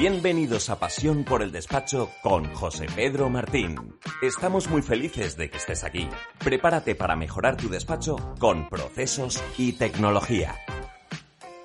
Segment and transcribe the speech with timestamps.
[0.00, 3.76] Bienvenidos a Pasión por el Despacho con José Pedro Martín.
[4.22, 6.08] Estamos muy felices de que estés aquí.
[6.42, 10.56] Prepárate para mejorar tu despacho con procesos y tecnología.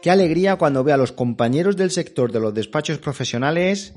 [0.02, 3.94] Qué alegría cuando veo a los compañeros del sector de los despachos profesionales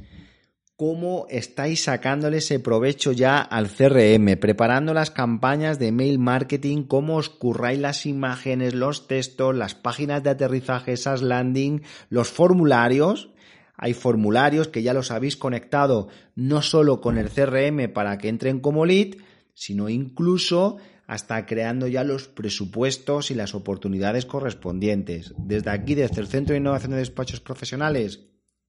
[0.78, 7.16] cómo estáis sacándole ese provecho ya al CRM, preparando las campañas de mail marketing, cómo
[7.16, 13.30] os curráis las imágenes, los textos, las páginas de aterrizaje, esas landing, los formularios.
[13.78, 18.58] Hay formularios que ya los habéis conectado no solo con el CRM para que entren
[18.60, 19.14] como lead,
[19.54, 20.76] sino incluso
[21.06, 25.32] hasta creando ya los presupuestos y las oportunidades correspondientes.
[25.38, 28.26] Desde aquí, desde el Centro de Innovación de Despachos Profesionales,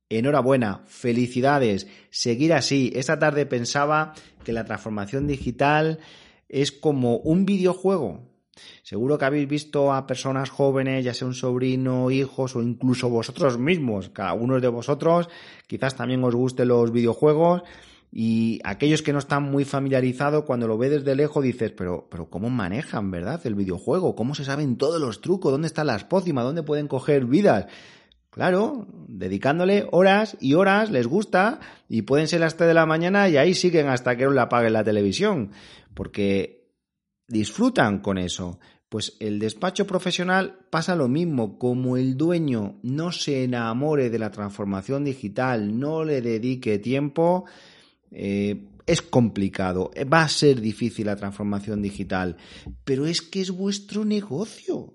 [0.09, 2.91] enhorabuena, felicidades, seguir así.
[2.95, 4.13] Esta tarde pensaba
[4.43, 5.99] que la transformación digital
[6.47, 8.29] es como un videojuego.
[8.83, 13.57] Seguro que habéis visto a personas jóvenes, ya sea un sobrino, hijos o incluso vosotros
[13.57, 15.29] mismos, cada uno de vosotros,
[15.67, 17.63] quizás también os gusten los videojuegos
[18.11, 22.29] y aquellos que no están muy familiarizados, cuando lo ve desde lejos dices, pero, pero
[22.29, 24.15] ¿cómo manejan, verdad, el videojuego?
[24.15, 25.51] ¿Cómo se saben todos los trucos?
[25.51, 26.43] ¿Dónde están las pócimas?
[26.43, 27.67] ¿Dónde pueden coger vidas?
[28.31, 33.27] Claro, dedicándole horas y horas les gusta y pueden ser las 3 de la mañana
[33.27, 35.51] y ahí siguen hasta que no la apaguen la televisión,
[35.93, 36.58] porque
[37.29, 38.59] disfrutan con eso.
[38.89, 44.31] Pues el despacho profesional pasa lo mismo, como el dueño no se enamore de la
[44.31, 47.45] transformación digital, no le dedique tiempo,
[48.11, 52.37] eh, es complicado, va a ser difícil la transformación digital,
[52.83, 54.91] pero es que es vuestro negocio.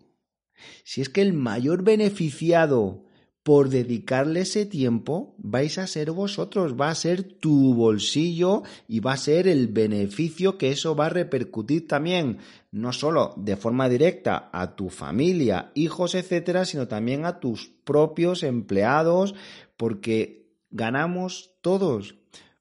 [0.82, 3.04] Si es que el mayor beneficiado
[3.44, 9.12] por dedicarle ese tiempo, vais a ser vosotros, va a ser tu bolsillo y va
[9.12, 12.38] a ser el beneficio que eso va a repercutir también,
[12.72, 18.42] no solo de forma directa a tu familia, hijos, etcétera, sino también a tus propios
[18.42, 19.34] empleados,
[19.76, 22.14] porque ganamos todos.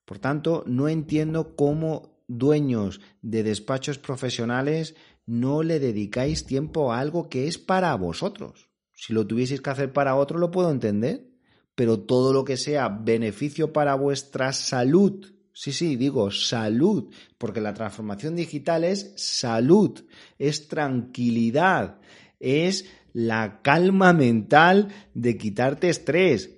[0.03, 4.95] Por tanto, no entiendo cómo dueños de despachos profesionales
[5.25, 8.72] no le dedicáis tiempo a algo que es para vosotros.
[9.06, 11.28] Si lo tuvieseis que hacer para otro, lo puedo entender.
[11.75, 17.74] Pero todo lo que sea beneficio para vuestra salud, sí, sí, digo salud, porque la
[17.74, 20.06] transformación digital es salud,
[20.40, 22.00] es tranquilidad,
[22.40, 26.52] es la calma mental de quitarte estrés.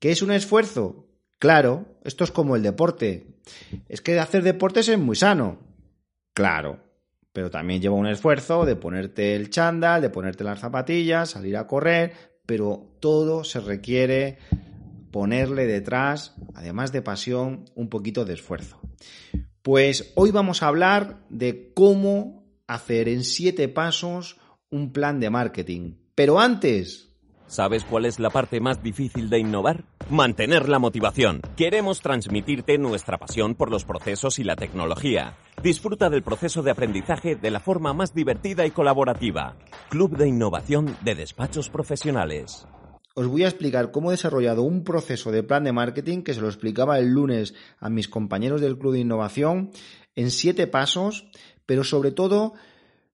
[0.00, 1.06] ¿Qué es un esfuerzo?
[1.38, 3.28] Claro, esto es como el deporte.
[3.88, 5.60] Es que hacer deportes es muy sano.
[6.34, 6.80] Claro,
[7.32, 11.66] pero también lleva un esfuerzo de ponerte el chándal, de ponerte las zapatillas, salir a
[11.66, 12.12] correr,
[12.46, 14.38] pero todo se requiere
[15.10, 18.80] ponerle detrás, además de pasión, un poquito de esfuerzo.
[19.62, 24.38] Pues hoy vamos a hablar de cómo hacer en siete pasos
[24.70, 25.94] un plan de marketing.
[26.14, 27.12] Pero antes,
[27.46, 29.84] ¿Sabes cuál es la parte más difícil de innovar?
[30.12, 31.40] Mantener la motivación.
[31.56, 35.38] Queremos transmitirte nuestra pasión por los procesos y la tecnología.
[35.62, 39.56] Disfruta del proceso de aprendizaje de la forma más divertida y colaborativa.
[39.88, 42.66] Club de Innovación de Despachos Profesionales.
[43.14, 46.42] Os voy a explicar cómo he desarrollado un proceso de plan de marketing que se
[46.42, 49.70] lo explicaba el lunes a mis compañeros del Club de Innovación
[50.14, 51.30] en siete pasos,
[51.64, 52.52] pero sobre todo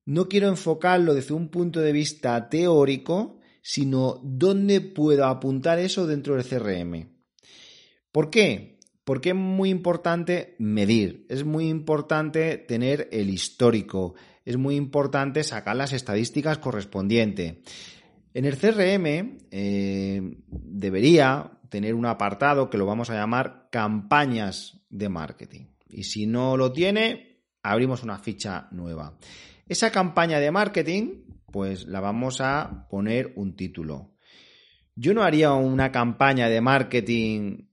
[0.05, 3.38] no quiero enfocarlo desde un punto de vista teórico,
[3.69, 7.07] sino dónde puedo apuntar eso dentro del CRM.
[8.11, 8.79] ¿Por qué?
[9.05, 14.15] Porque es muy importante medir, es muy importante tener el histórico,
[14.47, 17.57] es muy importante sacar las estadísticas correspondientes.
[18.33, 25.11] En el CRM eh, debería tener un apartado que lo vamos a llamar campañas de
[25.11, 25.67] marketing.
[25.91, 29.19] Y si no lo tiene, abrimos una ficha nueva.
[29.69, 34.13] Esa campaña de marketing pues la vamos a poner un título.
[34.95, 37.69] Yo no haría una campaña de marketing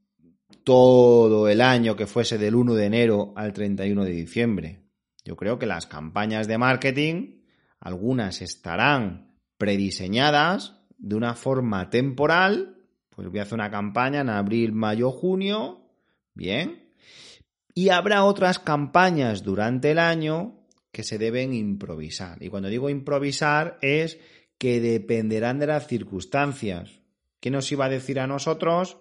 [0.64, 4.86] todo el año que fuese del 1 de enero al 31 de diciembre.
[5.24, 7.42] Yo creo que las campañas de marketing,
[7.80, 12.78] algunas estarán prediseñadas de una forma temporal,
[13.10, 15.90] pues voy a hacer una campaña en abril, mayo, junio,
[16.34, 16.92] bien.
[17.74, 20.65] Y habrá otras campañas durante el año
[20.96, 22.42] que se deben improvisar.
[22.42, 24.18] Y cuando digo improvisar es
[24.58, 27.02] que dependerán de las circunstancias.
[27.42, 28.96] ¿Qué nos iba a decir a nosotros?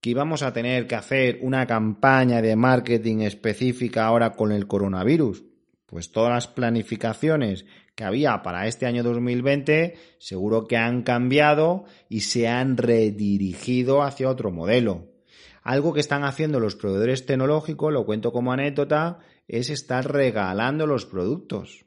[0.00, 5.42] Que íbamos a tener que hacer una campaña de marketing específica ahora con el coronavirus.
[5.86, 7.64] Pues todas las planificaciones
[7.96, 14.30] que había para este año 2020 seguro que han cambiado y se han redirigido hacia
[14.30, 15.08] otro modelo.
[15.64, 19.18] Algo que están haciendo los proveedores tecnológicos, lo cuento como anécdota,
[19.52, 21.84] es estar regalando los productos.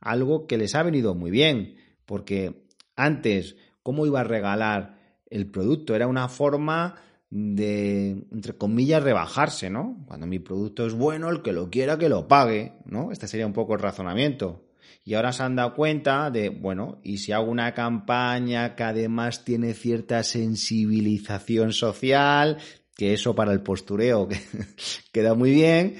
[0.00, 1.76] Algo que les ha venido muy bien,
[2.06, 4.98] porque antes, ¿cómo iba a regalar
[5.28, 5.96] el producto?
[5.96, 6.94] Era una forma
[7.30, 10.04] de, entre comillas, rebajarse, ¿no?
[10.06, 13.10] Cuando mi producto es bueno, el que lo quiera que lo pague, ¿no?
[13.10, 14.64] Este sería un poco el razonamiento.
[15.04, 19.44] Y ahora se han dado cuenta de, bueno, y si hago una campaña que además
[19.44, 22.58] tiene cierta sensibilización social,
[22.94, 24.28] que eso para el postureo
[25.12, 25.96] queda muy bien,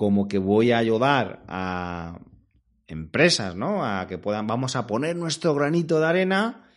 [0.00, 2.20] como que voy a ayudar a
[2.86, 3.84] empresas, ¿no?
[3.84, 6.70] A que puedan, vamos a poner nuestro granito de arena,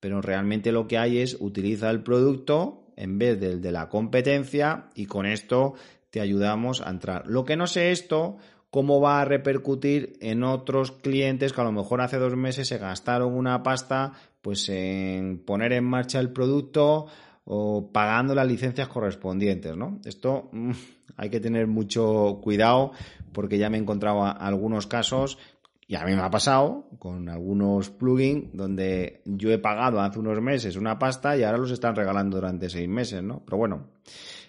[0.00, 4.88] pero realmente lo que hay es utiliza el producto en vez del de la competencia
[4.94, 5.74] y con esto
[6.08, 7.26] te ayudamos a entrar.
[7.26, 8.38] Lo que no sé esto,
[8.70, 12.78] cómo va a repercutir en otros clientes que a lo mejor hace dos meses se
[12.78, 17.08] gastaron una pasta pues en poner en marcha el producto
[17.44, 20.00] o pagando las licencias correspondientes, ¿no?
[20.04, 20.70] Esto mm,
[21.16, 22.92] hay que tener mucho cuidado
[23.32, 25.38] porque ya me he encontrado algunos casos
[25.86, 30.40] y a mí me ha pasado con algunos plugins donde yo he pagado hace unos
[30.40, 33.42] meses una pasta y ahora los están regalando durante seis meses, ¿no?
[33.44, 33.88] Pero bueno,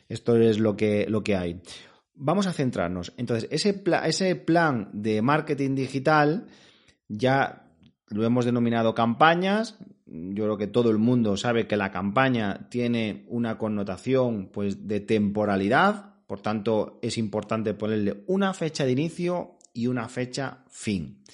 [0.08, 1.62] esto es lo que, lo que hay.
[2.14, 3.14] Vamos a centrarnos.
[3.18, 6.46] Entonces, ese, ese plan de marketing digital
[7.08, 7.66] ya
[8.10, 9.80] lo hemos denominado campañas.
[10.12, 15.00] Yo creo que todo el mundo sabe que la campaña tiene una connotación pues, de
[15.00, 21.26] temporalidad por tanto, es importante ponerle una fecha de inicio y una fecha fin.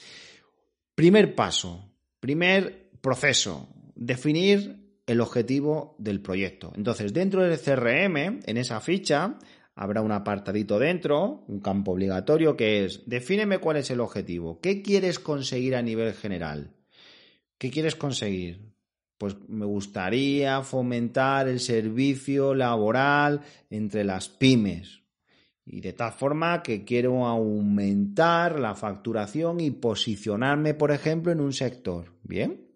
[0.96, 6.74] Primer paso, primer proceso, definir el objetivo del proyecto.
[6.76, 9.38] Entonces, dentro del CRM, en esa ficha,
[9.76, 14.82] habrá un apartadito dentro, un campo obligatorio que es, defíneme cuál es el objetivo, qué
[14.82, 16.74] quieres conseguir a nivel general.
[17.58, 18.68] ¿Qué quieres conseguir?
[19.18, 25.02] pues me gustaría fomentar el servicio laboral entre las pymes.
[25.66, 31.52] Y de tal forma que quiero aumentar la facturación y posicionarme, por ejemplo, en un
[31.52, 32.14] sector.
[32.24, 32.70] Bien,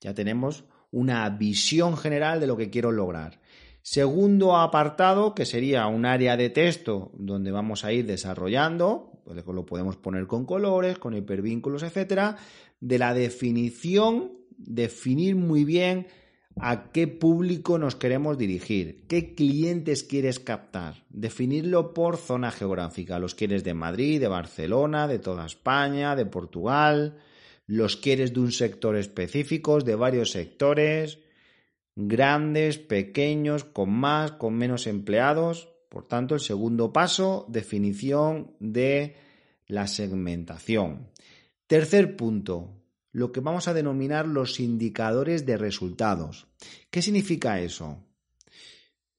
[0.00, 3.40] ya tenemos una visión general de lo que quiero lograr.
[3.80, 9.66] Segundo apartado, que sería un área de texto donde vamos a ir desarrollando, pues lo
[9.66, 12.36] podemos poner con colores, con hipervínculos, etcétera,
[12.80, 16.06] de la definición definir muy bien
[16.60, 23.18] a qué público nos queremos dirigir, qué clientes quieres captar, definirlo por zona geográfica.
[23.18, 27.18] Los quieres de Madrid, de Barcelona, de toda España, de Portugal,
[27.66, 31.18] los quieres de un sector específico, de varios sectores,
[31.96, 35.73] grandes, pequeños, con más, con menos empleados.
[35.94, 39.14] Por tanto, el segundo paso, definición de
[39.68, 41.08] la segmentación.
[41.68, 42.82] Tercer punto,
[43.12, 46.48] lo que vamos a denominar los indicadores de resultados.
[46.90, 48.04] ¿Qué significa eso?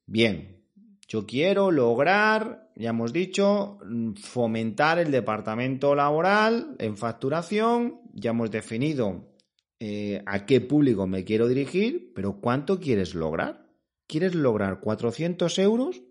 [0.06, 0.66] Bien,
[1.08, 3.78] yo quiero lograr, ya hemos dicho,
[4.22, 9.34] fomentar el departamento laboral en facturación, ya hemos definido
[9.80, 13.66] eh, a qué público me quiero dirigir, pero ¿cuánto quieres lograr?
[14.08, 16.02] ¿Quieres lograr 400 euros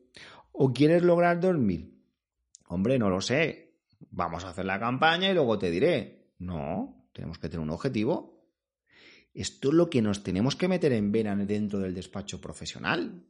[0.55, 1.93] o quieres lograr 2.000?
[2.69, 3.75] Hombre, no lo sé.
[4.11, 6.31] Vamos a hacer la campaña y luego te diré.
[6.39, 8.49] No, tenemos que tener un objetivo.
[9.35, 13.25] Esto es lo que nos tenemos que meter en vena dentro del despacho profesional,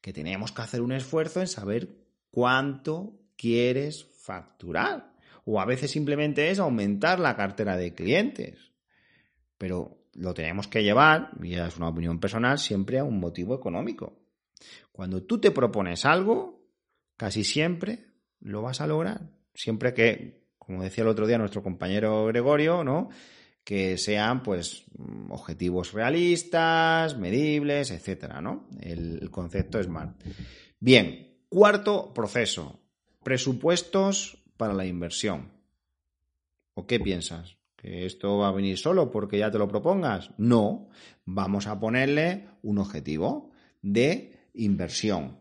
[0.00, 1.96] que tenemos que hacer un esfuerzo en saber
[2.32, 5.14] cuánto quieres facturar.
[5.44, 8.72] O a veces simplemente es aumentar la cartera de clientes.
[9.58, 14.18] Pero lo tenemos que llevar, y es una opinión personal, siempre a un motivo económico.
[14.90, 16.53] Cuando tú te propones algo,
[17.16, 18.06] casi siempre
[18.40, 19.30] lo vas a lograr.
[19.54, 23.10] Siempre que como decía el otro día nuestro compañero Gregorio, ¿no?
[23.62, 24.84] Que sean, pues,
[25.30, 28.68] objetivos realistas, medibles, etcétera, ¿no?
[28.80, 30.22] El, concepto es SMART.
[30.80, 32.80] Bien, cuarto proceso.
[33.22, 35.50] Presupuestos para la inversión.
[36.74, 37.56] ¿O qué piensas?
[37.76, 40.30] ¿Que esto va a venir solo porque ya te lo propongas?
[40.36, 40.88] No,
[41.24, 45.38] vamos a ponerle un objetivo de inversión.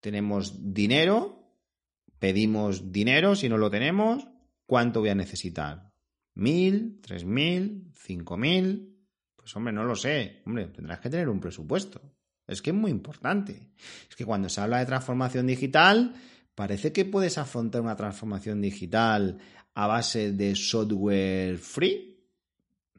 [0.00, 1.52] Tenemos dinero,
[2.18, 4.28] pedimos dinero si no lo tenemos,
[4.66, 5.92] ¿Cuánto voy a necesitar?
[6.34, 7.00] ¿Mil?
[7.00, 7.92] ¿Tres mil?
[7.94, 8.98] ¿Cinco mil?
[9.36, 10.42] Pues hombre, no lo sé.
[10.44, 12.00] Hombre, tendrás que tener un presupuesto.
[12.46, 13.70] Es que es muy importante.
[14.08, 16.14] Es que cuando se habla de transformación digital,
[16.54, 19.38] parece que puedes afrontar una transformación digital
[19.74, 22.26] a base de software free.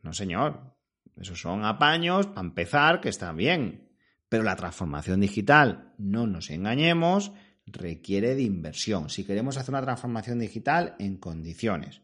[0.02, 0.74] No, señor.
[1.18, 3.87] Esos son apaños para empezar, que están bien.
[4.30, 7.32] Pero la transformación digital, no nos engañemos,
[7.66, 9.10] requiere de inversión.
[9.10, 12.02] Si queremos hacer una transformación digital en condiciones.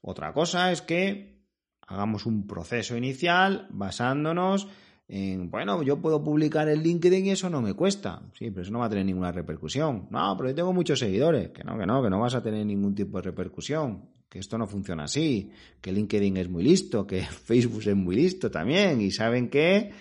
[0.00, 1.40] Otra cosa es que
[1.86, 4.68] hagamos un proceso inicial basándonos
[5.06, 8.22] en, bueno, yo puedo publicar en LinkedIn y eso no me cuesta.
[8.38, 10.08] Sí, pero eso no va a tener ninguna repercusión.
[10.10, 11.50] No, pero yo tengo muchos seguidores.
[11.50, 14.08] Que no, que no, que no vas a tener ningún tipo de repercusión.
[14.28, 15.50] Que esto no funciona así.
[15.80, 17.06] Que LinkedIn es muy listo.
[17.06, 19.00] Que Facebook es muy listo también.
[19.02, 19.92] Y saben que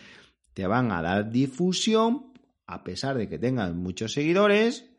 [0.53, 2.33] te van a dar difusión
[2.65, 4.89] a pesar de que tengas muchos seguidores,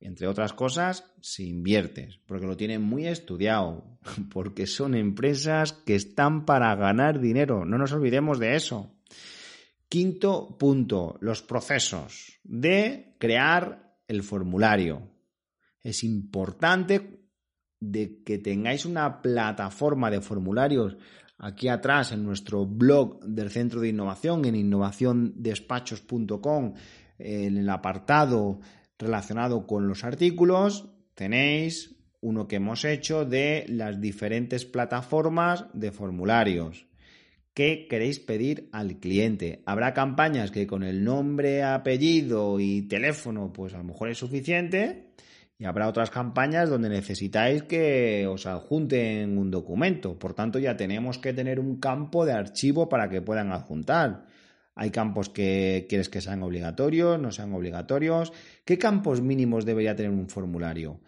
[0.00, 3.98] entre otras cosas, si inviertes, porque lo tienen muy estudiado,
[4.32, 8.94] porque son empresas que están para ganar dinero, no nos olvidemos de eso.
[9.88, 15.10] Quinto punto, los procesos de crear el formulario.
[15.82, 17.28] Es importante
[17.80, 20.96] de que tengáis una plataforma de formularios
[21.40, 26.74] aquí atrás en nuestro blog del Centro de Innovación, en innovaciondespachos.com,
[27.18, 28.60] en el apartado
[28.98, 36.86] relacionado con los artículos, tenéis uno que hemos hecho de las diferentes plataformas de formularios.
[37.54, 39.62] ¿Qué queréis pedir al cliente?
[39.66, 45.10] Habrá campañas que con el nombre, apellido y teléfono, pues a lo mejor es suficiente
[45.60, 50.18] y habrá otras campañas donde necesitáis que os adjunten un documento.
[50.18, 54.24] Por tanto, ya tenemos que tener un campo de archivo para que puedan adjuntar.
[54.74, 58.32] Hay campos que quieres que sean obligatorios, no sean obligatorios.
[58.64, 61.02] ¿Qué campos mínimos debería tener un formulario?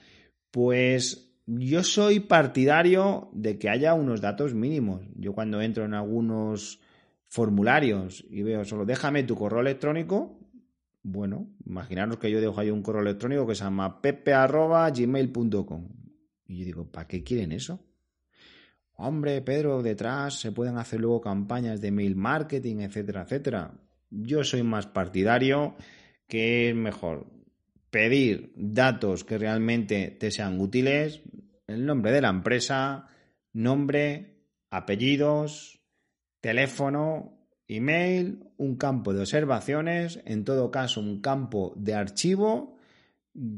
[0.50, 5.00] Pues yo soy partidario de que haya unos datos mínimos.
[5.16, 6.78] Yo cuando entro en algunos
[7.26, 10.41] formularios y veo solo déjame tu correo electrónico,
[11.02, 15.88] bueno, imaginaros que yo dejo ahí un correo electrónico que se llama pepe.gmail.com.
[16.46, 17.84] Y yo digo, ¿para qué quieren eso?
[18.94, 23.72] Hombre, Pedro, detrás se pueden hacer luego campañas de mail marketing, etcétera, etcétera.
[24.10, 25.74] Yo soy más partidario
[26.28, 27.26] que es mejor
[27.90, 31.22] pedir datos que realmente te sean útiles,
[31.66, 33.08] el nombre de la empresa,
[33.52, 35.80] nombre, apellidos,
[36.40, 37.41] teléfono,
[37.76, 42.76] email, un campo de observaciones, en todo caso un campo de archivo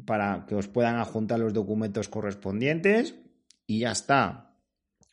[0.06, 3.14] para que os puedan adjuntar los documentos correspondientes
[3.66, 4.52] y ya está.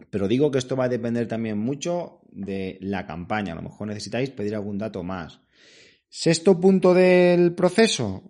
[0.09, 3.53] Pero digo que esto va a depender también mucho de la campaña.
[3.53, 5.41] A lo mejor necesitáis pedir algún dato más.
[6.09, 8.23] Sexto punto del proceso.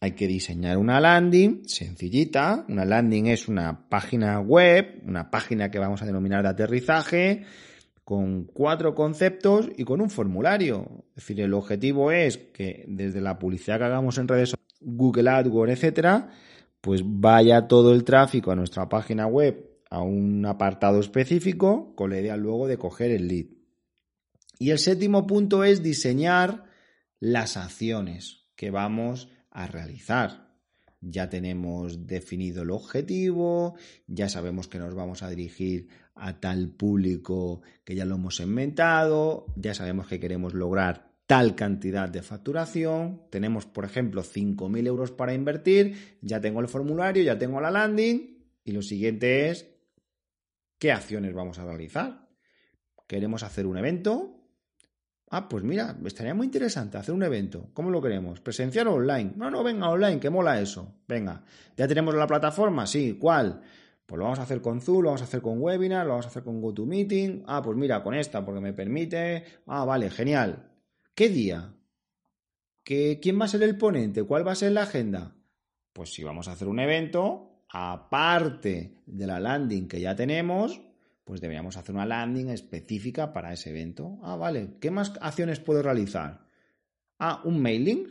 [0.00, 2.64] Hay que diseñar una landing sencillita.
[2.68, 7.44] Una landing es una página web, una página que vamos a denominar de aterrizaje,
[8.08, 11.04] con cuatro conceptos y con un formulario.
[11.10, 15.74] Es decir, el objetivo es que desde la publicidad que hagamos en redes Google AdWords,
[15.74, 16.30] etcétera,
[16.80, 22.18] pues vaya todo el tráfico a nuestra página web a un apartado específico con la
[22.18, 23.48] idea luego de coger el lead.
[24.58, 26.64] Y el séptimo punto es diseñar
[27.20, 30.47] las acciones que vamos a realizar
[31.00, 33.76] ya tenemos definido el objetivo,
[34.06, 39.46] ya sabemos que nos vamos a dirigir a tal público que ya lo hemos inventado,
[39.56, 45.34] ya sabemos que queremos lograr tal cantidad de facturación, tenemos por ejemplo 5.000 euros para
[45.34, 49.68] invertir, ya tengo el formulario, ya tengo la landing y lo siguiente es
[50.78, 52.28] qué acciones vamos a realizar.
[53.06, 54.37] Queremos hacer un evento,
[55.30, 57.68] Ah, pues mira, estaría muy interesante hacer un evento.
[57.74, 58.40] ¿Cómo lo queremos?
[58.40, 59.32] ¿Presencial o online?
[59.36, 60.94] No, no, venga, online, que mola eso.
[61.06, 61.44] Venga,
[61.76, 62.86] ¿ya tenemos la plataforma?
[62.86, 63.60] Sí, ¿cuál?
[64.06, 66.24] Pues lo vamos a hacer con Zoom, lo vamos a hacer con Webinar, lo vamos
[66.24, 67.44] a hacer con GoToMeeting.
[67.46, 69.44] Ah, pues mira, con esta, porque me permite.
[69.66, 70.70] Ah, vale, genial.
[71.14, 71.74] ¿Qué día?
[72.82, 74.22] ¿Qué, ¿Quién va a ser el ponente?
[74.22, 75.36] ¿Cuál va a ser la agenda?
[75.92, 80.80] Pues si vamos a hacer un evento, aparte de la landing que ya tenemos,
[81.28, 84.18] pues deberíamos hacer una landing específica para ese evento.
[84.22, 86.46] Ah, vale, ¿qué más acciones puedo realizar?
[87.18, 88.08] Ah, un mailing.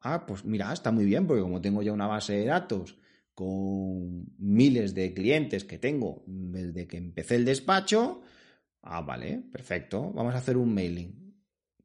[0.00, 2.98] Ah, pues mira, está muy bien, porque como tengo ya una base de datos
[3.34, 8.22] con miles de clientes que tengo desde que empecé el despacho,
[8.82, 11.32] ah, vale, perfecto, vamos a hacer un mailing.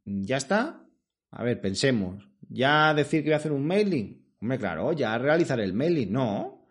[0.04, 0.84] ¿Ya está?
[1.30, 2.28] A ver, pensemos.
[2.50, 4.36] ¿Ya decir que voy a hacer un mailing?
[4.42, 6.12] Hombre, claro, ya realizar el mailing.
[6.12, 6.66] No,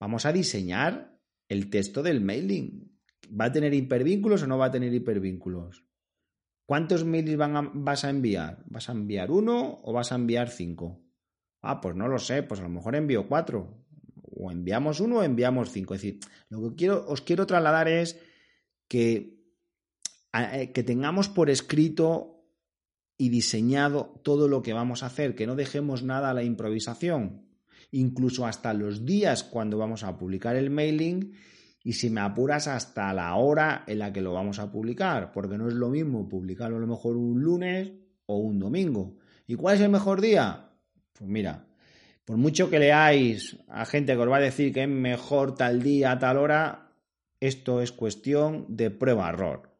[0.00, 2.93] vamos a diseñar el texto del mailing
[3.28, 5.84] ¿Va a tener hipervínculos o no va a tener hipervínculos?
[6.66, 8.64] ¿Cuántos mails vas a enviar?
[8.66, 11.02] ¿Vas a enviar uno o vas a enviar cinco?
[11.60, 13.84] Ah, pues no lo sé, pues a lo mejor envío cuatro.
[14.36, 15.94] O enviamos uno o enviamos cinco.
[15.94, 18.18] Es decir, lo que os quiero trasladar es
[18.88, 19.42] que,
[20.32, 22.34] eh, que tengamos por escrito
[23.16, 27.46] y diseñado todo lo que vamos a hacer, que no dejemos nada a la improvisación,
[27.90, 31.34] incluso hasta los días cuando vamos a publicar el mailing
[31.84, 35.58] y si me apuras hasta la hora en la que lo vamos a publicar, porque
[35.58, 37.92] no es lo mismo publicarlo a lo mejor un lunes
[38.24, 39.18] o un domingo.
[39.46, 40.70] ¿Y cuál es el mejor día?
[41.12, 41.66] Pues mira,
[42.24, 45.82] por mucho que leáis a gente que os va a decir que es mejor tal
[45.82, 46.88] día, tal hora,
[47.38, 49.74] esto es cuestión de prueba-error.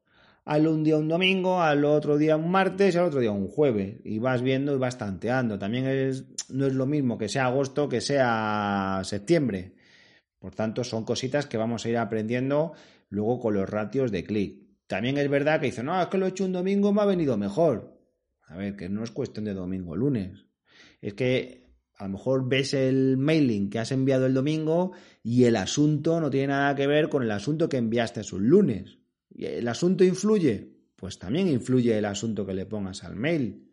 [0.44, 3.96] Hazlo un día un domingo, al otro día un martes al otro día un jueves.
[4.04, 5.58] Y vas viendo y vas tanteando.
[5.58, 9.73] También es, no es lo mismo que sea agosto que sea septiembre.
[10.44, 12.74] Por tanto, son cositas que vamos a ir aprendiendo
[13.08, 14.58] luego con los ratios de clic.
[14.86, 17.06] También es verdad que dice, no, es que lo he hecho un domingo, me ha
[17.06, 17.98] venido mejor.
[18.42, 20.44] A ver, que no es cuestión de domingo, lunes.
[21.00, 25.56] es que a lo mejor ves el mailing que has enviado el domingo y el
[25.56, 28.98] asunto no tiene nada que ver con el asunto que enviaste un lunes.
[29.34, 30.74] ¿El asunto influye?
[30.94, 33.70] Pues también influye el asunto que le pongas al mail.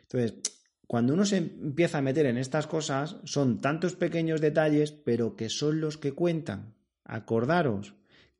[0.00, 0.53] Entonces,
[0.86, 5.48] cuando uno se empieza a meter en estas cosas, son tantos pequeños detalles, pero que
[5.48, 6.74] son los que cuentan.
[7.04, 7.94] Acordaros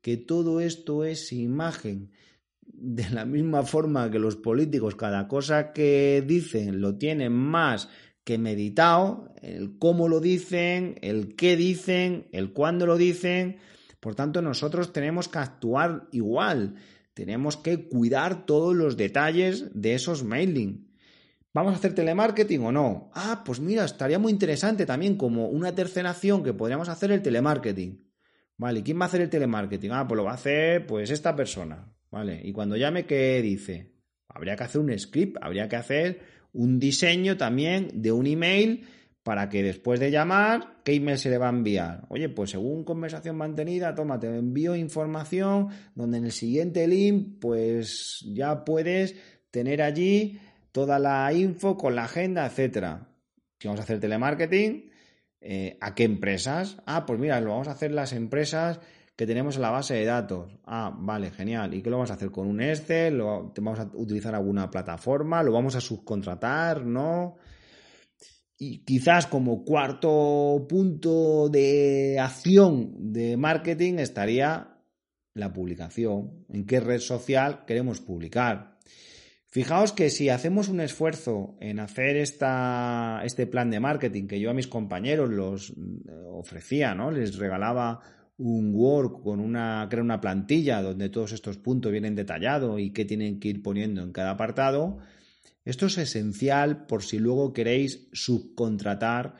[0.05, 2.11] que todo esto es imagen.
[2.61, 7.89] De la misma forma que los políticos, cada cosa que dicen lo tienen más
[8.23, 13.57] que meditado, el cómo lo dicen, el qué dicen, el cuándo lo dicen.
[13.99, 16.75] Por tanto, nosotros tenemos que actuar igual.
[17.15, 20.87] Tenemos que cuidar todos los detalles de esos mailing.
[21.55, 23.09] ¿Vamos a hacer telemarketing o no?
[23.13, 27.21] Ah, pues mira, estaría muy interesante también como una tercera acción que podríamos hacer el
[27.21, 28.11] telemarketing.
[28.57, 29.91] Vale, ¿quién va a hacer el telemarketing?
[29.93, 31.95] Ah, pues lo va a hacer pues esta persona.
[32.11, 33.93] Vale, y cuando llame, ¿qué dice?
[34.27, 36.19] Habría que hacer un script, habría que hacer
[36.51, 38.85] un diseño también de un email
[39.23, 42.05] para que después de llamar, ¿qué email se le va a enviar?
[42.09, 48.25] Oye, pues según conversación mantenida, toma, te envío información donde en el siguiente link, pues
[48.27, 49.15] ya puedes
[49.51, 50.37] tener allí
[50.75, 53.07] toda la info con la agenda, etcétera.
[53.57, 54.91] Si vamos a hacer telemarketing,
[55.39, 56.75] eh, ¿a qué empresas?
[56.85, 58.81] Ah, pues mira, lo vamos a hacer las empresas
[59.15, 60.51] que tenemos en la base de datos.
[60.65, 61.73] Ah, vale, genial.
[61.73, 63.19] ¿Y qué lo vamos a hacer con un Excel?
[63.19, 65.41] ¿Lo, ¿Vamos a utilizar alguna plataforma?
[65.43, 66.85] ¿Lo vamos a subcontratar?
[66.85, 67.37] ¿No?
[68.57, 74.75] Y quizás como cuarto punto de acción de marketing estaría
[75.35, 76.45] la publicación.
[76.49, 78.75] ¿En qué red social queremos publicar?
[79.55, 84.49] Fijaos que si hacemos un esfuerzo en hacer esta, este plan de marketing que yo
[84.49, 85.73] a mis compañeros los
[86.29, 87.09] ofrecía, ¿no?
[87.09, 88.01] Les regalaba
[88.35, 93.05] un Word con una, crea una plantilla donde todos estos puntos vienen detallados y qué
[93.05, 94.97] tienen que ir poniendo en cada apartado.
[95.63, 99.35] Esto es esencial por si luego queréis subcontratar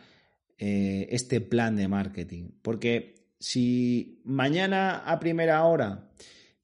[0.58, 2.52] eh, este plan de marketing.
[2.62, 6.08] Porque si mañana a primera hora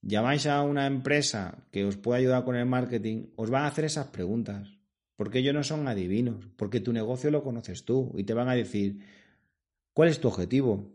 [0.01, 3.85] llamáis a una empresa que os pueda ayudar con el marketing, os van a hacer
[3.85, 4.67] esas preguntas.
[5.15, 8.55] Porque ellos no son adivinos, porque tu negocio lo conoces tú y te van a
[8.55, 9.01] decir,
[9.93, 10.91] ¿cuál es tu objetivo?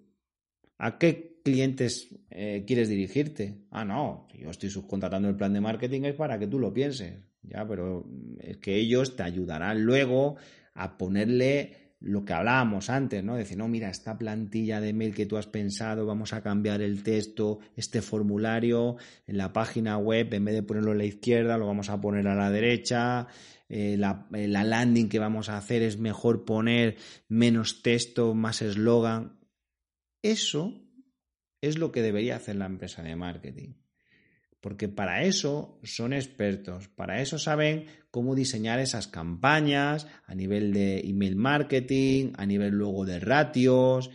[0.78, 3.66] ¿A qué clientes eh, quieres dirigirte?
[3.70, 7.14] Ah, no, yo estoy subcontratando el plan de marketing es para que tú lo pienses,
[7.42, 8.04] ya, pero
[8.40, 10.36] es que ellos te ayudarán luego
[10.74, 13.36] a ponerle lo que hablábamos antes, ¿no?
[13.36, 17.02] Decir, no, mira, esta plantilla de mail que tú has pensado, vamos a cambiar el
[17.02, 21.66] texto, este formulario en la página web, en vez de ponerlo a la izquierda, lo
[21.66, 23.28] vamos a poner a la derecha,
[23.68, 26.96] eh, eh, la, landing que vamos a hacer es mejor poner
[27.28, 29.40] menos texto, más eslogan.
[30.22, 30.74] Eso
[31.60, 33.74] es lo que debería hacer la empresa de marketing.
[34.66, 41.08] Porque para eso son expertos, para eso saben cómo diseñar esas campañas a nivel de
[41.08, 44.10] email marketing, a nivel luego de ratios,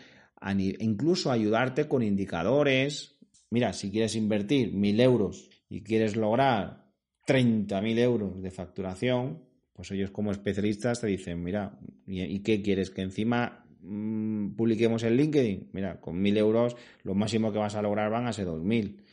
[0.79, 3.15] incluso ayudarte con indicadores.
[3.49, 6.91] Mira, si quieres invertir mil euros y quieres lograr
[7.25, 12.89] 30.000 euros de facturación, pues ellos como especialistas te dicen, mira, ¿y qué quieres?
[12.89, 17.81] Que encima Mm, publiquemos en LinkedIn, mira, con mil euros lo máximo que vas a
[17.81, 19.03] lograr van a ser dos mil.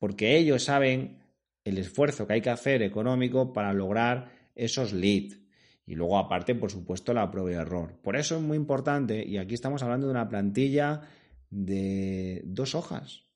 [0.00, 1.18] Porque ellos saben
[1.62, 5.38] el esfuerzo que hay que hacer económico para lograr esos leads.
[5.86, 8.00] Y luego, aparte, por supuesto, la prueba de error.
[8.02, 11.02] Por eso es muy importante, y aquí estamos hablando de una plantilla
[11.50, 13.26] de dos hojas.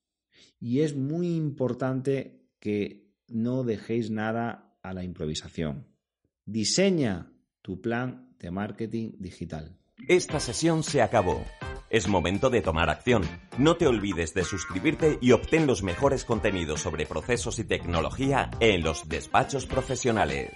[0.58, 5.86] Y es muy importante que no dejéis nada a la improvisación.
[6.44, 9.76] Diseña tu plan de marketing digital.
[10.08, 11.44] Esta sesión se acabó.
[11.94, 13.22] Es momento de tomar acción.
[13.56, 18.82] No te olvides de suscribirte y obtén los mejores contenidos sobre procesos y tecnología en
[18.82, 20.50] los despachos profesionales.